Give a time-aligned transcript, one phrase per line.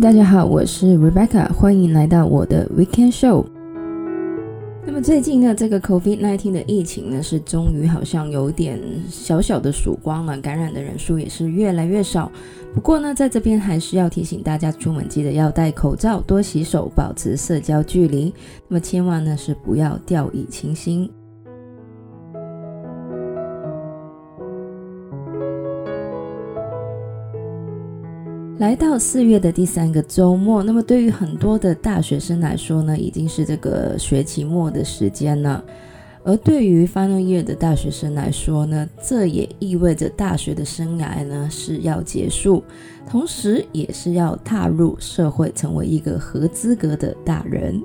[0.00, 3.44] 大家好，我是 Rebecca，欢迎来到我的 Weekend Show。
[4.84, 8.78] 那么最近呢，这个 COVID-19 的疫情呢，是终于好像有点
[9.08, 12.30] 小小的曙光了，感染的人数也是越来越少。
[12.74, 18.34] 不过呢，在这边还是要提醒大家，出门记得要戴口罩，多洗手，保持社交距离。
[18.68, 21.08] 那么千万呢是不要掉以轻心。
[28.58, 35.62] 来到四月的第三个周末，那么对于很多的大学生来说呢，已经是这个学期末的时间了。
[36.22, 42.62] 而对于 final year 的大学生来说呢，这也意味着大学的生涯呢是要结束，
[43.10, 47.82] 同时也是要踏入社会，成为一个合资格的大人。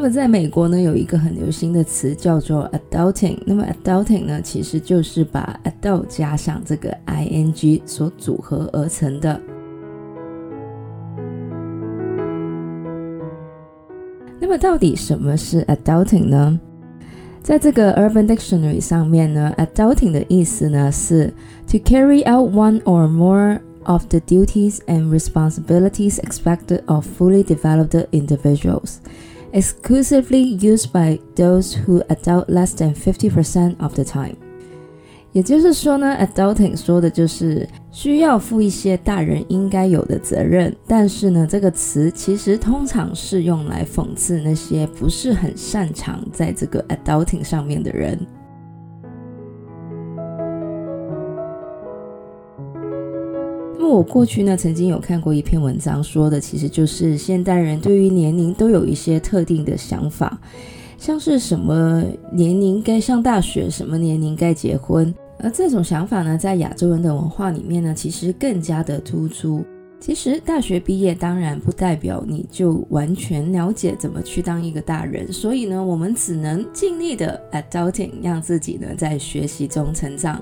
[0.00, 3.36] 那么，在美国呢，有一个很流行的词叫做 adulting。
[3.44, 9.40] 那么，adulting 呢，其实就是把 adult 加上这个 ing 所组合而成的。
[14.38, 16.60] 那么，到底什么是 adulting 呢？
[17.42, 21.34] 在这个 Urban Dictionary 上面呢，adulting 的意思呢是
[21.66, 28.06] to carry out one or more of the duties and responsibilities expected of fully developed
[28.12, 28.98] individuals。
[29.52, 34.36] Exclusively used by those who adult less than fifty percent of the time。
[35.32, 48.18] 也就是说呢，adulting 说的就是需要负一些大人应该有的责任，但是呢，这个词其实通常是用来讽刺那些不是很擅长在这个 adulting 上面的人。
[53.86, 60.38] 我过去呢，曾经有看过一篇文章，说的其实就是现代人对于年龄都有一些特定的想法，
[60.98, 69.64] 像是什么年龄该上大学，什么年龄该结婚，而这种想法呢，在亚洲人的文化里面呢，其实更加的突出。
[70.00, 80.40] 其实大学毕业当然不代表你就完全了解怎么去当一个大人，所以呢，我们只能尽力的 adulting，让自己呢在学习中成长。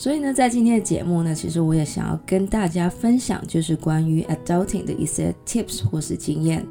[0.00, 6.64] 所以呢，在今天的节目呢，其实我也想要跟大家分享，就是关于 adulting 的一些 tips 或是经验。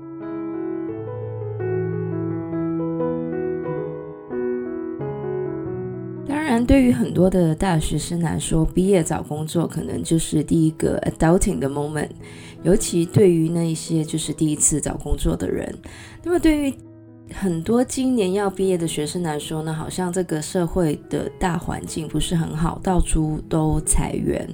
[6.26, 12.08] 当然，对于很多的大学生来说，毕业找工作可能就是第一个 adulting 的 moment，
[12.64, 15.78] 尤其对于那一些就是第一次找工作的人。
[16.24, 16.74] 那么，对于
[17.34, 24.48] 很多今年要毕业的学生来说呢，好像这个社会的大环境不是很好，到处都裁员。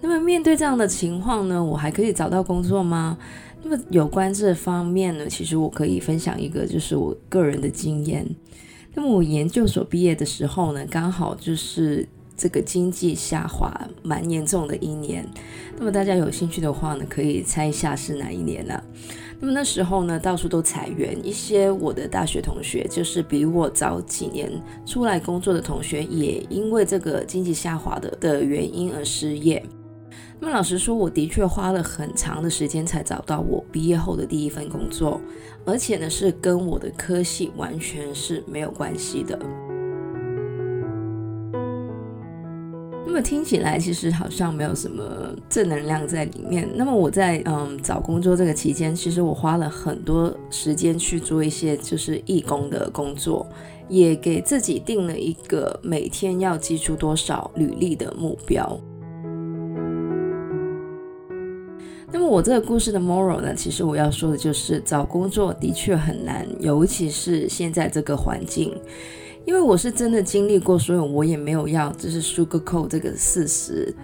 [0.00, 3.18] 那么面对这样的情况呢，我还可以找到工作吗？
[3.62, 8.26] 那么有关这方面呢，其实我可以分享一个就是我个人的经验。
[8.94, 15.24] 那么我研究所毕业的时候呢，刚好就是这个经济下滑蛮严重的一年。
[15.78, 18.82] 那么大家有兴趣的话呢，可以猜一下是哪一年呢？
[19.44, 24.48] 那么那时候呢，到处都裁员，一些我的大学同学，就是比我早几年
[24.86, 29.60] 出来工作的同学，也因为这个经济下滑的的原因而失业。
[30.38, 35.20] 那么老实说，我的确花了很长的时间才找到我毕业后的第一份工作，
[35.64, 39.36] 而且呢，是跟我的科系完全是没有关系的。
[43.12, 46.66] 那么听起来其实好像没有什么正能量在里面。
[46.74, 53.46] 那么我在嗯找工作这个期间，其实我花了很多时间去做一些就是义工的工作，
[53.86, 58.80] 也给自己定了一个每天要寄出多少履历的目标。
[62.10, 68.74] 那么我这个故事的 moral 呢，其实我要说的就是找工作的确很难，尤其是现在这个环境。
[69.44, 73.94] 因为我是真的经历过，所以我也没有要就是 sugarcoat 这个事实。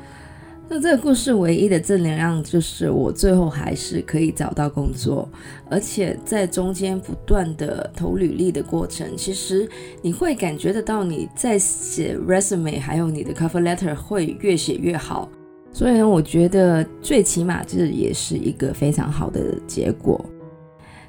[0.70, 5.26] 那这个故事唯一的正能量就是我最后还是可以找到工作，
[5.70, 9.66] 而且在中间不断的投履历的过程，其实
[10.02, 15.26] 你会感觉得到你在写 resume 还有你的 cover letter 会越写越好。
[15.72, 20.22] 所以呢，我觉得最起码这也是一个非常好的结果。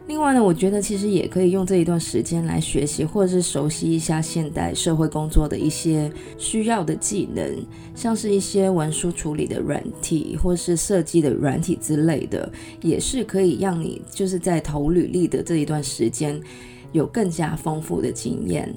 [0.10, 7.64] 另外呢，我觉得其实也可以用这一段时间来学习，或者是熟悉一下现代社会工作的一些需要的技能，
[7.94, 12.52] 像是一些文书处理的软体，或是设计的软体之类的，
[12.82, 16.42] 也是可以让你就是在投履历的这一段时间
[16.92, 18.76] 有更加丰富的经验。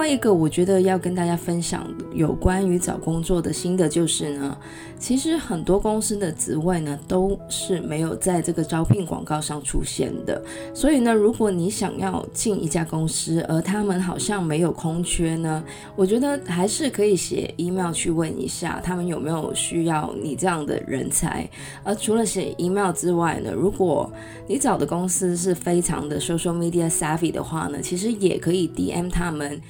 [0.00, 4.56] 另外一个我觉得要跟大家分享有关于找工作的心得就是呢，
[4.98, 10.42] 其实很多公司的职位呢都是没有在这个招聘广告上出现的。
[10.72, 15.62] 所以呢，如果你想要进一家公司，而他们好像没有空缺呢，
[15.94, 21.46] 我觉得还是可以写 email 去问一下他们有没有需要你这样的人才。
[21.84, 24.10] 而除了写 email 之外呢，如果
[24.48, 29.60] 你找的公司是非常的 social media savvy 的话呢，其实也可以 DM 他们。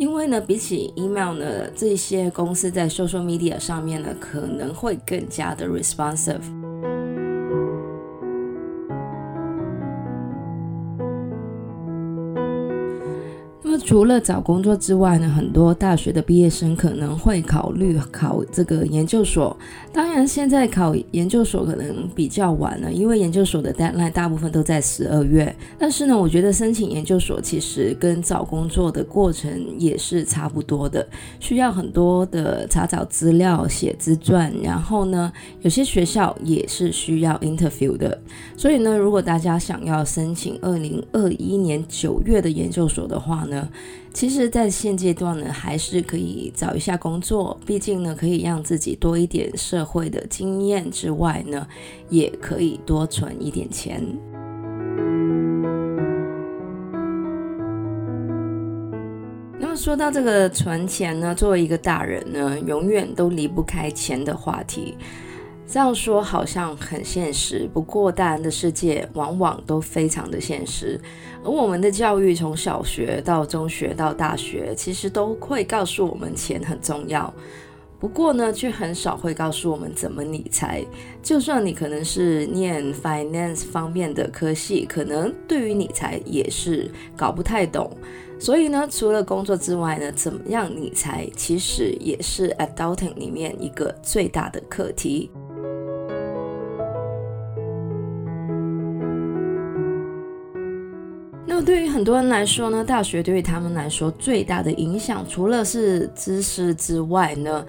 [0.00, 6.40] 因为呢，比起 email 呢，这些公司在 social media 上面呢，可能会更加的 responsive。
[13.90, 19.56] 除了找工作之外呢，很多大学的毕业生可能会考虑考这个研究所。
[19.92, 25.52] 当然，现在考研究所可能比较晚了，因为研究所的 deadline 大部分都在十二月。
[25.76, 31.04] 但是呢，我觉得申请研究所其实跟找工作的过程也是差不多的，
[31.40, 35.32] 需要很多的查找资料、写自传，然后呢，
[35.62, 38.16] 有些学校也是需要 interview 的。
[38.56, 43.68] 所以呢，如果大家想要申请二零二一年九月的研究所的话呢，
[44.12, 51.64] 其实，在现阶段呢，还是可以找一下工作，毕竟呢，可以让自己多一点社会的经验之外呢，
[52.08, 54.02] 也可以多存一点钱。
[59.60, 64.96] 那么说到这个存钱呢，作为一个大人呢，永远都离不开钱的话题。
[65.70, 71.00] 这样说好像很现实，不过大人的世界往往都非常的现实。
[71.44, 77.32] 而我们的教育从小学到中学到大学，其实都会告诉我们钱很重要。
[78.00, 80.84] 不过呢，却很少会告诉我们怎么理财。
[81.22, 87.88] 就算你可能是念 finance 方面的科系，可能对于理财也是搞不太懂。
[88.40, 95.30] 所以呢，除了工作之外呢，怎么样理财，其实也是 adulting 里面一个最大的课题。
[101.62, 107.64] 对于很多人来说呢，大学对于他们来说最大的影响，除了是知识之外呢，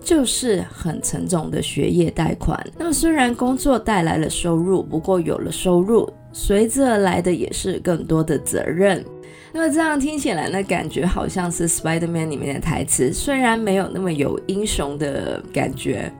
[0.00, 2.58] 就是很沉重的学业贷款。
[2.78, 9.04] 那么虽然工作带来了收入，不过有了收入，随之而来的也是更多的责任。
[9.52, 16.12] 那么这样听起来呢，感觉好像是 Spider-Man 里面的台词，虽然没有那么有英雄的感觉。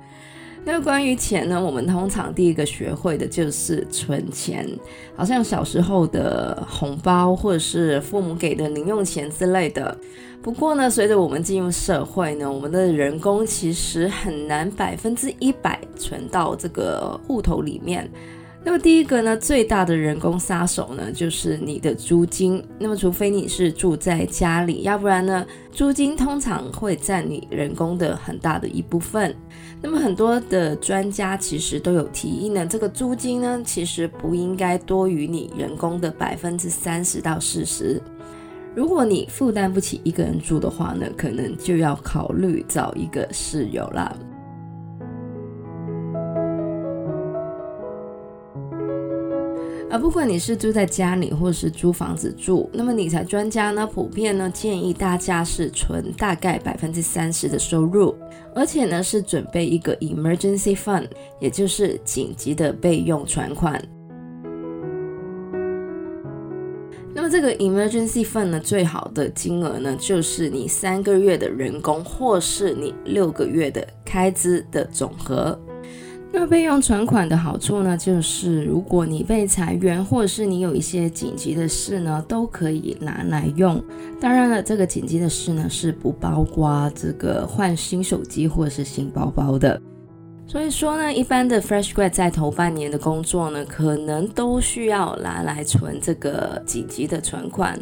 [0.64, 4.68] 那关于钱呢，我们通常第一个学会的就是存钱，
[5.16, 9.96] 好像小时候的红包或者是父母给的零用钱之类的。
[10.42, 18.08] 不过呢，随着我们进入社会呢，我们的人工其实很难百分之一百存到这个户头里面。
[18.68, 22.62] 那么第一个呢，最大的人工杀手呢，就是你的租金。
[22.78, 29.34] 那么除非你是住在家里，要不然呢，租金通常会占你人工的很大的一部分。
[29.80, 37.98] 那么很多的专家其实都有提议呢，这个租金呢，其实不应该多于你人工的百分之三十到四十。
[38.74, 44.14] 如果你负担不起一个人住的话呢，可能就要考虑找一个室友啦。
[49.98, 58.14] 而不管你是住在家里，或是租房子住，那么理财专家呢，普遍呢建议大家是存大概百分之三十的收入，
[58.54, 61.08] 而且呢是准备一个 emergency fund，
[61.40, 63.82] 也就是紧急的备用存款。
[67.12, 75.58] 那么这个 emergency fund 呢，最好的金额呢，就是你三个月的人工，或是你六个月的开支的总和。
[76.40, 83.82] 那备用存款的好处呢，就是如果你被裁员，或者是你有一些紧急的事呢，都可以拿来用。
[84.20, 89.82] 当然了，这个紧急的事呢，是不包括这个换新手机或者是新包包的。
[90.46, 97.76] 所以说呢，一般的 fresh grad 在头半年的工作呢，可能都需要拿来存这个紧急的存款。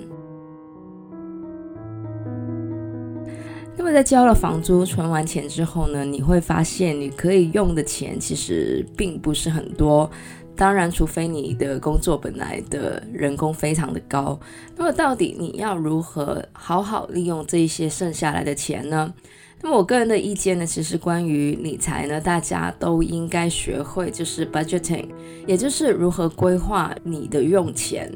[3.76, 10.10] 那么在交了房租、存完钱之后呢，你会发现你可以用的钱其实并不是很多。
[10.56, 14.40] 当然，除非你的工作本来的人工非常的高。
[14.74, 19.12] 那么到底你要如何好好利用这一些剩下来的钱呢？
[19.60, 25.08] 那么我个人的意见呢，其实关于理财呢，大家都应该学会就是 budgeting，
[25.46, 28.10] 也就是如何规划你的用钱。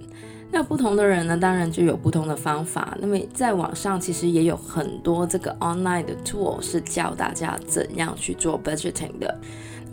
[0.52, 2.96] 那不同的人呢，当然就有不同的方法。
[3.00, 9.38] 那么在网上其实也有很多这个 online 的 tool 是教大家怎样去做 budgeting 的。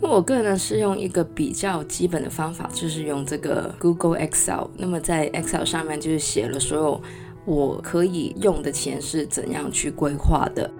[0.00, 4.66] 那我个人呢是用一个比较基本的方法，就是用这个 Google Excel。
[4.76, 7.02] 那么在 Excel 上面就是写了所有
[7.44, 10.70] 我可以用的钱是怎样去规划的。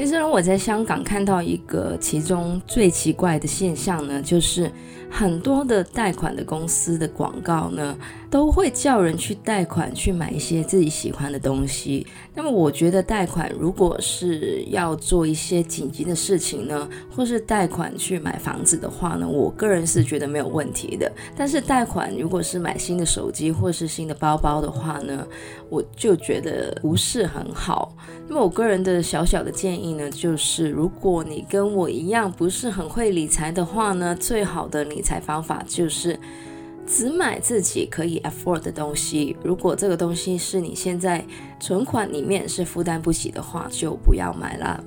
[0.00, 4.72] 其实我在香港看到一个其中最奇怪的现象呢，就是
[5.10, 7.94] 很多的贷款的公司的广告呢，
[8.30, 12.06] 都会叫人去贷款去买一些自己喜欢的东西。
[12.32, 21.10] 那么我觉得贷款如果是要做一些紧急的事情呢，或是贷款去买房子的话呢，我个人是觉得没有问题的。
[21.36, 25.26] 但是贷款如果是买新的手机或是新的包包的话呢，
[25.68, 27.96] 我就觉得不是很好。
[28.28, 36.16] 那么我个人的小小的建议呢，就是如果你跟我一样不是很会理财的话呢，最好的理财方法就是
[36.92, 39.36] 只买自己可以 afford 的东西。
[39.44, 41.24] 如果这个东西是你现在
[41.60, 44.84] 存款里面是负担不起的话，就不要买了。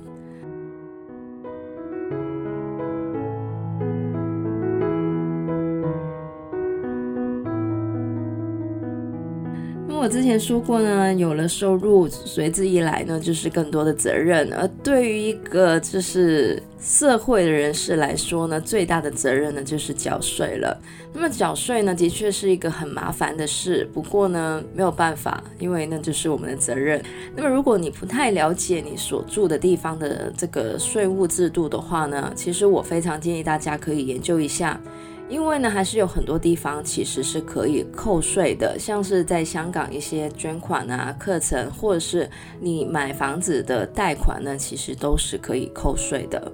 [9.94, 14.52] 为我之前说过呢，有了收入，随之一来呢，就是更多的责任。
[14.52, 20.76] 而对于一个就是社会的人士来说呢，最大的责任呢，就是缴税了。
[21.12, 23.88] 那么缴税呢，的确是一个很麻烦的事。
[23.94, 27.00] 不过呢，没有办法，因为那就是我们的责任。
[27.36, 34.80] 那么如果你不太了解你所住的地方的这个税务制度的话呢，其实我非常建议大家可以研究一下。
[35.28, 46.52] 因为呢，还是有很多地方其实是可以扣税的，像是在香港一些捐款啊、课程，或者是你买房子的贷款呢，其实都是可以扣税的。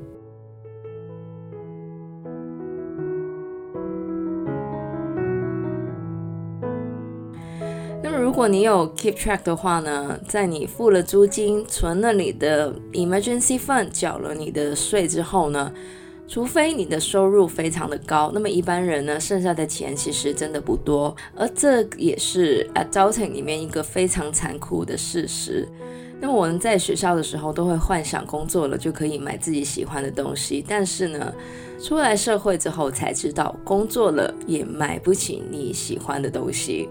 [8.02, 15.72] 那么，如果你有 keep track 的话呢，在你付了租金、存了你的 emergency fund、缴了你的税之后呢，
[16.30, 25.68] 除非你的收入非常的高，那么一般人呢，剩下的钱其实真的不多，而这也是 adulting 里面一个非常残酷的事实。
[26.20, 31.34] 那么我们在学校的时候都会幻想工作了就可以买自己喜欢的东西，但是呢，
[31.82, 36.88] 出来社会之后才知道，工作了也买不起你喜欢的东西。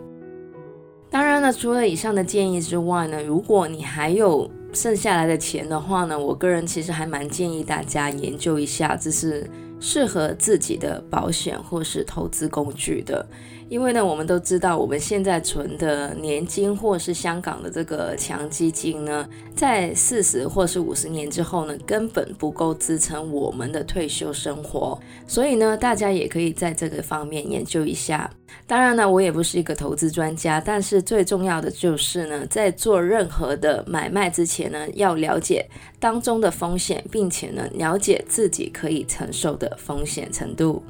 [1.09, 9.49] 当然了，除了以上的建议之外呢，如果你还有剩下来的钱的话呢，我个人其实还蛮建议大家研究一下，就是
[9.79, 13.27] 适合自己的保险或是投资工具的。
[13.69, 24.99] 因为呢，我们都知道，我们现在存的年金或是香港的这个强基金呢，在四十或是五十年之后呢，根本不够支撑我们的退休生活。
[25.27, 28.27] 所以呢，大家也可以在这个方面研究一下。
[28.65, 40.81] 当然呢，我也不是一个投资专家，但是最重要的就是呢，在做任何的买卖之前呢，要了解当中的风险，并且呢，了解自己可以承受的风险程度。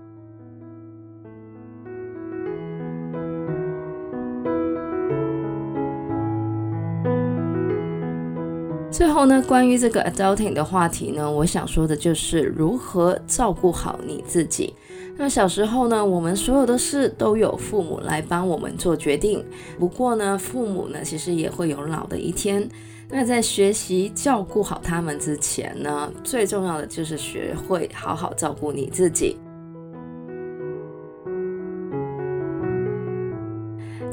[8.91, 14.74] 最后呢，关于这个 adulting 的话题呢，我想说的就是如何照顾好你自己。
[15.15, 19.46] 那小时候呢，我们所有的事都有父母来帮我们做决定。
[19.77, 22.67] 不过呢，父母呢其实也会有老的一天。
[23.10, 29.38] 那在学习照顾好他们之前呢，最重要的就是学会好好照顾你自己。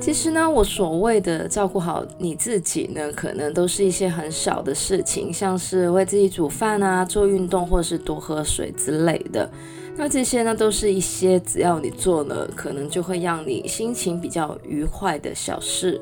[0.07, 9.51] 其实呢，我所谓的照顾好你自己呢，可能都是一些很小的事情，像是为自己煮饭啊、做运动，或者是多喝水之类的。
[9.99, 16.01] 那这些呢，都是一些只要你做了，可能就会让你心情比较愉快的小事。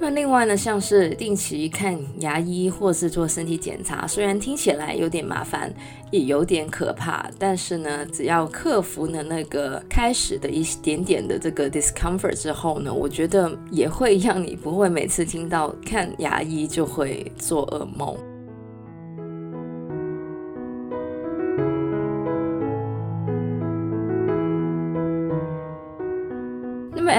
[0.00, 5.72] 那另外呢，像是定期看牙医或是做身体检查，虽然听起来有点麻烦，
[6.10, 18.16] 也有点可怕，但是呢，只要克服了那个开始的一点点的这个 discomfort 之后呢，我觉得也会让你不会每次听到看牙医就会做噩梦。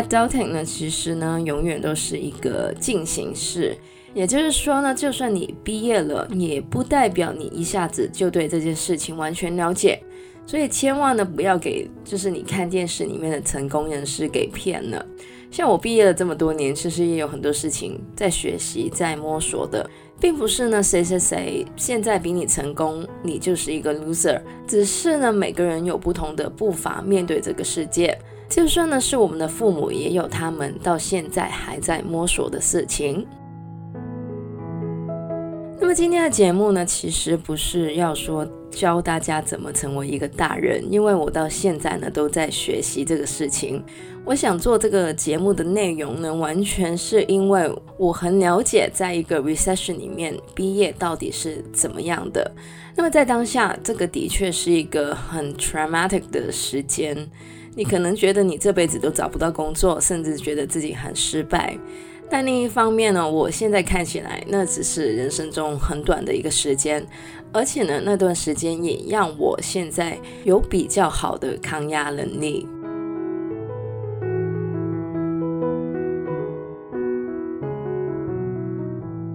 [0.01, 3.75] Adulting 呢，其实呢，永远都是一个进行式。
[4.13, 10.01] 也就是说呢，就算你毕业了，也不代表你一下子就对这件事情完全了解。
[10.45, 15.05] 所以千万呢，不要给就是你看电视里面的成功人士给骗了。
[15.51, 19.87] 像我毕业了这么多年，其实也有很多事情在学习、在摸索的，
[20.19, 24.41] 并不是呢谁谁谁现在比你成功，你就是一个 loser。
[24.65, 28.17] 只是呢，每个人有不同的步伐面对这个世界。
[28.49, 33.25] 就算呢是我们的父母，也有他们到现在还在摸索的事情。
[35.79, 43.83] 那么今天的节目呢，其实不是要说教大家怎么成为一个大人，因为我到现在呢都在学习这个事情。
[44.25, 52.51] 我想做这个节目的内容呢，完全是因为我很了解，在一个 recession 里面毕业到底是怎么样的。
[52.95, 57.29] 那么在当下，这个的确是一个很 traumatic 的时间。
[57.75, 61.77] 你可能觉得你这辈子都找不到工作，甚至觉得自己很失败。
[62.31, 67.03] 但另一方面呢，我现在看起来，那只是人生中很短的一个时间，
[67.51, 72.67] 而且呢，那段时间也让我现在有比较好的抗压能力。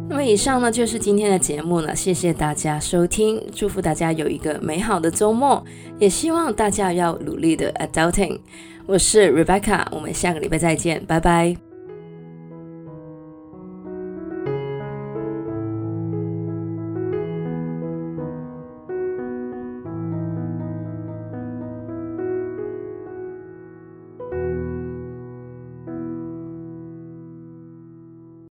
[0.06, 5.64] 那么以上呢，就是今天的节目了，谢谢大家收听，祝福大家有一个美好的周末，
[5.98, 8.38] 也希望大家要努力的 adulting。
[8.86, 11.63] 我是 Rebecca，我们下个礼拜再见，拜拜。